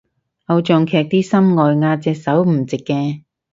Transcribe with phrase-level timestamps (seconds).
[0.47, 3.21] 偶像劇啲心外壓隻手唔直嘅